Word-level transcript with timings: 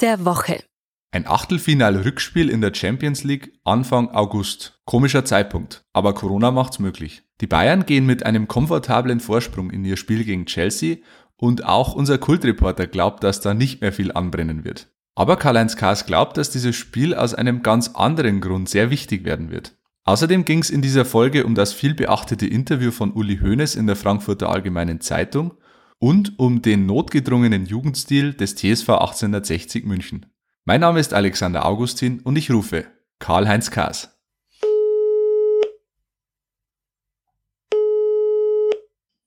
Der 0.00 0.24
Woche. 0.24 0.62
Ein 1.10 1.26
Achtelfinal-Rückspiel 1.26 2.48
in 2.48 2.60
der 2.60 2.72
Champions 2.74 3.24
League 3.24 3.52
Anfang 3.64 4.10
August. 4.10 4.80
Komischer 4.86 5.24
Zeitpunkt, 5.24 5.84
aber 5.92 6.14
Corona 6.14 6.50
macht's 6.50 6.78
möglich. 6.78 7.22
Die 7.40 7.46
Bayern 7.46 7.84
gehen 7.84 8.06
mit 8.06 8.24
einem 8.24 8.48
komfortablen 8.48 9.20
Vorsprung 9.20 9.70
in 9.70 9.84
ihr 9.84 9.96
Spiel 9.96 10.24
gegen 10.24 10.46
Chelsea 10.46 10.98
und 11.36 11.64
auch 11.64 11.94
unser 11.94 12.18
Kultreporter 12.18 12.86
glaubt, 12.86 13.24
dass 13.24 13.40
da 13.40 13.52
nicht 13.52 13.80
mehr 13.80 13.92
viel 13.92 14.12
anbrennen 14.12 14.64
wird. 14.64 14.88
Aber 15.14 15.36
Karl-Heinz 15.36 15.76
Kaas 15.76 16.06
glaubt, 16.06 16.36
dass 16.36 16.50
dieses 16.50 16.76
Spiel 16.76 17.14
aus 17.14 17.34
einem 17.34 17.62
ganz 17.62 17.88
anderen 17.88 18.40
Grund 18.40 18.68
sehr 18.68 18.90
wichtig 18.90 19.24
werden 19.24 19.50
wird. 19.50 19.76
Außerdem 20.04 20.44
ging 20.44 20.60
es 20.60 20.70
in 20.70 20.82
dieser 20.82 21.04
Folge 21.04 21.44
um 21.44 21.54
das 21.54 21.72
viel 21.72 21.94
beachtete 21.94 22.46
Interview 22.46 22.90
von 22.90 23.12
Uli 23.12 23.38
Hoeneß 23.38 23.76
in 23.76 23.86
der 23.86 23.96
Frankfurter 23.96 24.48
Allgemeinen 24.48 25.00
Zeitung 25.00 25.54
und 26.02 26.36
um 26.40 26.62
den 26.62 26.84
notgedrungenen 26.84 27.64
Jugendstil 27.64 28.34
des 28.34 28.56
TSV 28.56 28.88
1860 28.88 29.84
München. 29.84 30.26
Mein 30.64 30.80
Name 30.80 30.98
ist 30.98 31.14
Alexander 31.14 31.64
Augustin 31.64 32.18
und 32.24 32.34
ich 32.34 32.50
rufe 32.50 32.86
Karl-Heinz 33.20 33.70
Kaas. 33.70 34.10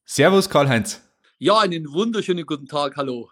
Servus 0.03 0.49
Karl-Heinz. 0.49 1.01
Ja, 1.37 1.59
einen 1.59 1.93
wunderschönen 1.93 2.45
guten 2.45 2.67
Tag, 2.67 2.97
hallo. 2.97 3.29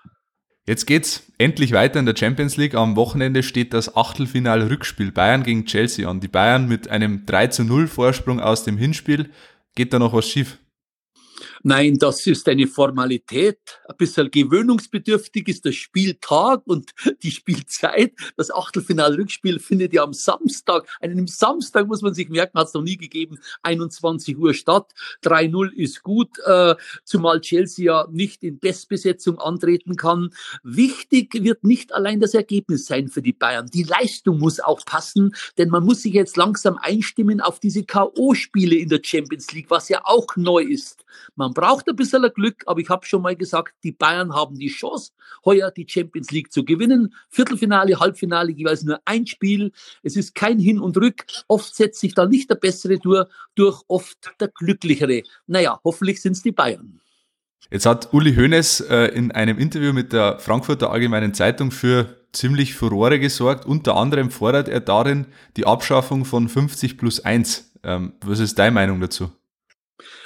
Jetzt 0.65 0.85
geht's 0.85 1.29
endlich 1.37 1.73
weiter 1.73 1.99
in 1.99 2.05
der 2.05 2.15
Champions 2.15 2.55
League. 2.55 2.75
Am 2.75 2.95
Wochenende 2.95 3.43
steht 3.43 3.73
das 3.73 3.97
Achtelfinal-Rückspiel 3.97 5.11
Bayern 5.11 5.43
gegen 5.43 5.65
Chelsea 5.65 6.09
an. 6.09 6.21
Die 6.21 6.29
Bayern 6.29 6.69
mit 6.69 6.87
einem 6.87 7.25
3 7.25 7.47
zu 7.47 7.65
0 7.65 7.87
Vorsprung 7.87 8.39
aus 8.39 8.63
dem 8.63 8.77
Hinspiel. 8.77 9.31
Geht 9.75 9.91
da 9.91 9.99
noch 9.99 10.13
was 10.13 10.29
schief? 10.29 10.59
Nein, 11.65 11.97
das 11.97 12.27
ist 12.27 12.49
eine 12.49 12.67
Formalität. 12.67 13.57
Ein 13.87 13.95
bisschen 13.95 14.29
gewöhnungsbedürftig 14.29 15.47
ist 15.47 15.63
der 15.63 15.71
Spieltag 15.71 16.61
und 16.65 16.91
die 17.23 17.31
Spielzeit. 17.31 18.11
Das 18.35 18.51
Achtelfinal-Rückspiel 18.51 19.59
findet 19.59 19.93
ja 19.93 20.03
am 20.03 20.11
Samstag, 20.11 20.85
einem 20.99 21.25
Samstag 21.25 21.87
muss 21.87 22.01
man 22.01 22.13
sich 22.13 22.27
merken, 22.27 22.59
hat 22.59 22.67
es 22.67 22.73
noch 22.73 22.81
nie 22.81 22.97
gegeben, 22.97 23.39
21 23.61 24.37
Uhr 24.37 24.53
statt. 24.53 24.91
3-0 25.23 25.71
ist 25.71 26.03
gut, 26.03 26.37
äh, 26.45 26.75
zumal 27.05 27.39
Chelsea 27.39 27.85
ja 27.85 28.07
nicht 28.11 28.43
in 28.43 28.59
Bestbesetzung 28.59 29.39
antreten 29.39 29.95
kann. 29.95 30.31
Wichtig 30.63 31.33
wird 31.45 31.63
nicht 31.63 31.93
allein 31.93 32.19
das 32.19 32.33
Ergebnis 32.33 32.87
sein 32.87 33.07
für 33.07 33.21
die 33.21 33.31
Bayern. 33.31 33.67
Die 33.67 33.83
Leistung 33.83 34.37
muss 34.37 34.59
auch 34.59 34.83
passen, 34.85 35.33
denn 35.57 35.69
man 35.69 35.85
muss 35.85 36.01
sich 36.01 36.13
jetzt 36.13 36.35
langsam 36.35 36.77
einstimmen 36.81 37.39
auf 37.39 37.61
diese 37.61 37.85
K.O.-Spiele 37.85 38.75
in 38.75 38.89
der 38.89 38.99
Champions 39.01 39.53
League, 39.53 39.69
was 39.69 39.87
ja 39.87 40.01
auch 40.03 40.35
neu 40.35 40.61
ist. 40.61 41.02
Man 41.35 41.53
braucht 41.53 41.87
ein 41.89 41.95
bisschen 41.95 42.23
Glück, 42.33 42.63
aber 42.65 42.79
ich 42.79 42.89
habe 42.89 43.05
schon 43.05 43.21
mal 43.21 43.35
gesagt, 43.35 43.75
die 43.83 43.91
Bayern 43.91 44.33
haben 44.33 44.57
die 44.57 44.67
Chance, 44.67 45.11
heuer 45.45 45.71
die 45.71 45.85
Champions 45.87 46.31
League 46.31 46.51
zu 46.51 46.63
gewinnen. 46.63 47.13
Viertelfinale, 47.29 47.99
Halbfinale, 47.99 48.51
jeweils 48.51 48.83
nur 48.83 48.99
ein 49.05 49.27
Spiel. 49.27 49.71
Es 50.03 50.15
ist 50.15 50.35
kein 50.35 50.59
Hin 50.59 50.79
und 50.79 50.97
Rück. 50.97 51.25
Oft 51.47 51.75
setzt 51.75 51.99
sich 51.99 52.13
da 52.13 52.25
nicht 52.25 52.49
der 52.49 52.55
Bessere 52.55 52.97
durch, 52.97 53.27
durch 53.55 53.81
oft 53.87 54.33
der 54.39 54.49
Glücklichere. 54.49 55.23
Naja, 55.47 55.79
hoffentlich 55.83 56.21
sind 56.21 56.33
es 56.33 56.41
die 56.41 56.51
Bayern. 56.51 56.99
Jetzt 57.71 57.85
hat 57.85 58.13
Uli 58.13 58.35
Hoeneß 58.35 58.81
äh, 58.81 59.05
in 59.07 59.31
einem 59.31 59.57
Interview 59.57 59.93
mit 59.93 60.13
der 60.13 60.37
Frankfurter 60.39 60.91
Allgemeinen 60.91 61.33
Zeitung 61.33 61.71
für 61.71 62.15
ziemlich 62.31 62.73
Furore 62.73 63.19
gesorgt. 63.19 63.65
Unter 63.65 63.95
anderem 63.95 64.29
fordert 64.29 64.67
er 64.67 64.81
darin 64.81 65.27
die 65.55 65.65
Abschaffung 65.65 66.25
von 66.25 66.49
50 66.49 66.97
plus 66.97 67.19
1. 67.21 67.71
Ähm, 67.83 68.13
was 68.21 68.39
ist 68.39 68.59
deine 68.59 68.71
Meinung 68.71 68.99
dazu? 68.99 69.31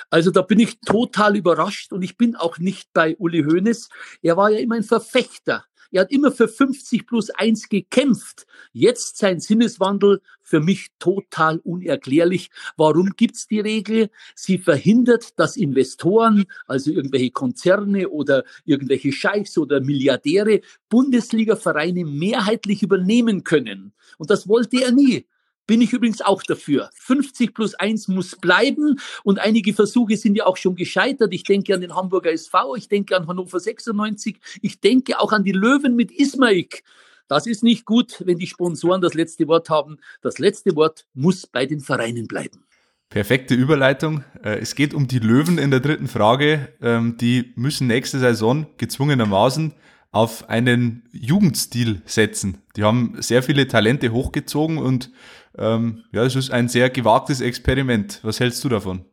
Also 0.09 0.31
da 0.31 0.41
bin 0.41 0.59
ich 0.59 0.80
total 0.81 1.36
überrascht 1.36 1.91
und 1.91 2.02
ich 2.02 2.17
bin 2.17 2.36
auch 2.36 2.59
nicht 2.59 2.89
bei 2.94 3.16
Uli 3.17 3.44
Hoeneß. 3.44 3.89
Er 4.22 4.38
war 4.38 4.49
ja 4.49 4.59
immer 4.59 4.75
ein 4.75 4.83
Verfechter. 4.83 5.66
Er 5.91 6.02
hat 6.02 6.11
immer 6.11 6.31
für 6.31 6.47
50 6.47 7.08
plus 7.08 7.30
1 7.30 7.69
gekämpft. 7.69 8.45
Jetzt 8.73 9.17
sein 9.17 9.39
Sinneswandel 9.39 10.21
für 10.42 10.59
mich 10.59 10.87
total 10.99 11.59
unerklärlich. 11.59 12.49
Warum 12.76 13.11
gibt's 13.15 13.48
die 13.48 13.59
Regel? 13.59 14.09
Sie 14.36 14.58
verhindert, 14.58 15.39
dass 15.39 15.55
Investoren, 15.55 16.45
also 16.65 16.92
irgendwelche 16.92 17.31
Konzerne 17.31 18.10
oder 18.10 18.43
irgendwelche 18.65 19.11
Scheichs 19.11 19.58
oder 19.58 19.81
Milliardäre 19.81 20.61
Bundesliga-Vereine 20.89 22.05
mehrheitlich 22.05 22.83
übernehmen 22.83 23.43
können. 23.43 23.93
Und 24.17 24.30
das 24.30 24.48
wollte 24.48 24.81
er 24.81 24.92
nie 24.92 25.26
bin 25.67 25.82
ich 25.82 25.94
übrigens 25.94 26.22
auch 26.22 26.42
dafür. 26.42 26.89
50 26.95 27.54
plus 27.54 27.76
1 27.76 28.08
muss 28.08 28.36
bleiben 28.36 29.00
und 29.23 29.39
einige 29.39 29.73
Versuche 29.73 30.17
sind 30.17 30.36
ja 30.36 30.45
auch 30.45 30.58
schon 30.58 30.76
gescheitert. 30.76 31.33
Ich 31.33 31.44
denke 31.44 31.76
an 31.76 31.82
den 31.82 31.94
Hamburger 31.94 32.32
SV, 32.32 32.76
ich 32.76 32.88
denke 32.88 33.16
an 33.16 33.28
Hannover 33.28 33.60
96, 33.60 34.39
ich 34.61 34.80
denke 34.80 35.20
auch 35.20 35.33
an 35.33 35.44
die 35.44 35.52
Löwen 35.52 35.95
mit 35.95 36.11
Ismaik. 36.11 36.83
Das 37.28 37.45
ist 37.45 37.61
nicht 37.61 37.86
gut, 37.86 38.23
wenn 38.26 38.38
die 38.38 38.48
Sponsoren 38.48 39.02
das 39.02 39.14
letzte 39.14 39.48
Wort 39.48 39.70
haben. 39.70 39.98
Das 40.22 40.39
letzte 40.39 40.76
Wort 40.78 41.05
muss 41.14 41.45
bei 41.45 41.66
den 41.66 41.82
Vereinen 41.82 42.28
bleiben. 42.28 42.64
Perfekte 43.10 43.54
Überleitung. 43.54 44.23
Äh, 44.44 44.60
es 44.60 44.76
geht 44.76 44.94
um 44.94 45.08
die 45.08 45.20
Löwen 45.20 45.58
in 45.58 45.72
der 45.72 45.80
dritten 45.82 46.08
Frage. 46.08 46.73
Ähm, 46.82 47.17
die 47.17 47.54
müssen 47.55 47.88
nächste 47.88 48.20
Saison 48.20 48.67
gezwungenermaßen 48.78 49.73
auf 50.11 50.49
einen 50.49 51.04
Jugendstil 51.11 52.02
setzen. 52.05 52.60
Die 52.76 52.84
haben 52.84 53.16
sehr 53.20 53.44
viele 53.44 53.67
Talente 53.67 54.11
hochgezogen 54.11 54.78
und 54.78 55.11
ähm, 55.57 56.03
ja, 56.11 56.23
es 56.23 56.35
ist 56.35 56.51
ein 56.51 56.67
sehr 56.67 56.89
gewagtes 56.89 57.41
Experiment. 57.41 58.19
Was 58.23 58.39
hältst 58.39 58.63
du 58.63 58.69
davon? 58.69 59.05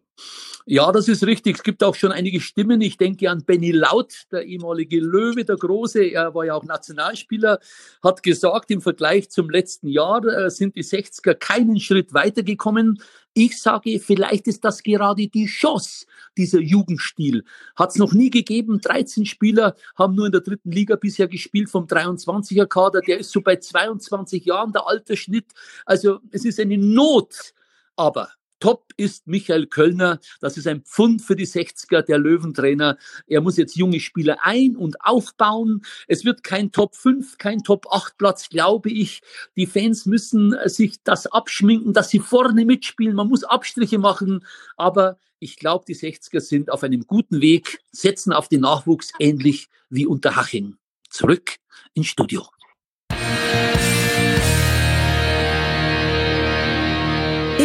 Ja, 0.66 0.92
das 0.92 1.08
ist 1.08 1.26
richtig. 1.26 1.56
Es 1.56 1.62
gibt 1.62 1.84
auch 1.84 1.94
schon 1.94 2.10
einige 2.10 2.40
Stimmen. 2.40 2.80
Ich 2.80 2.96
denke 2.96 3.30
an 3.30 3.44
Benny 3.44 3.70
Laut, 3.70 4.24
der 4.32 4.44
ehemalige 4.44 4.98
Löwe, 4.98 5.44
der 5.44 5.56
Große. 5.56 6.02
Er 6.06 6.34
war 6.34 6.46
ja 6.46 6.54
auch 6.54 6.64
Nationalspieler, 6.64 7.58
hat 8.02 8.22
gesagt, 8.22 8.70
im 8.70 8.80
Vergleich 8.80 9.28
zum 9.28 9.50
letzten 9.50 9.88
Jahr 9.88 10.24
äh, 10.24 10.50
sind 10.50 10.74
die 10.74 10.82
60er 10.82 11.34
keinen 11.34 11.80
Schritt 11.80 12.14
weitergekommen. 12.14 12.98
Ich 13.34 13.60
sage, 13.60 14.00
vielleicht 14.00 14.46
ist 14.46 14.64
das 14.64 14.82
gerade 14.82 15.28
die 15.28 15.44
Chance, 15.44 16.06
dieser 16.38 16.60
Jugendstil. 16.60 17.44
Hat 17.76 17.90
es 17.90 17.96
noch 17.96 18.14
nie 18.14 18.30
gegeben. 18.30 18.80
13 18.80 19.26
Spieler 19.26 19.76
haben 19.96 20.14
nur 20.14 20.24
in 20.24 20.32
der 20.32 20.40
dritten 20.40 20.70
Liga 20.70 20.96
bisher 20.96 21.28
gespielt 21.28 21.68
vom 21.68 21.84
23er 21.84 22.66
Kader. 22.66 23.02
Der 23.02 23.18
ist 23.18 23.32
so 23.32 23.42
bei 23.42 23.56
22 23.56 24.46
Jahren 24.46 24.72
der 24.72 24.88
Altersschnitt. 24.88 25.52
Also 25.84 26.20
es 26.30 26.46
ist 26.46 26.58
eine 26.58 26.78
Not. 26.78 27.52
Aber 27.96 28.30
Top 28.64 28.94
ist 28.96 29.26
Michael 29.26 29.66
Kölner. 29.66 30.20
Das 30.40 30.56
ist 30.56 30.66
ein 30.66 30.80
Pfund 30.80 31.20
für 31.20 31.36
die 31.36 31.46
60er, 31.46 32.00
der 32.00 32.16
Löwentrainer. 32.16 32.96
Er 33.26 33.42
muss 33.42 33.58
jetzt 33.58 33.76
junge 33.76 34.00
Spieler 34.00 34.38
ein- 34.40 34.74
und 34.74 35.02
aufbauen. 35.02 35.82
Es 36.08 36.24
wird 36.24 36.42
kein 36.42 36.72
Top 36.72 36.96
5, 36.96 37.36
kein 37.36 37.62
Top 37.62 37.86
8 37.90 38.16
Platz, 38.16 38.48
glaube 38.48 38.88
ich. 38.88 39.20
Die 39.54 39.66
Fans 39.66 40.06
müssen 40.06 40.56
sich 40.64 41.02
das 41.02 41.26
abschminken, 41.26 41.92
dass 41.92 42.08
sie 42.08 42.20
vorne 42.20 42.64
mitspielen. 42.64 43.14
Man 43.14 43.28
muss 43.28 43.44
Abstriche 43.44 43.98
machen. 43.98 44.46
Aber 44.78 45.18
ich 45.40 45.56
glaube, 45.56 45.84
die 45.86 45.94
60er 45.94 46.40
sind 46.40 46.72
auf 46.72 46.82
einem 46.84 47.06
guten 47.06 47.42
Weg, 47.42 47.80
setzen 47.92 48.32
auf 48.32 48.48
den 48.48 48.62
Nachwuchs 48.62 49.12
ähnlich 49.18 49.68
wie 49.90 50.06
unter 50.06 50.36
Haching. 50.36 50.78
Zurück 51.10 51.56
ins 51.92 52.06
Studio. 52.06 52.46